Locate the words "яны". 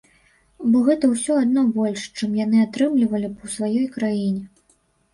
2.41-2.65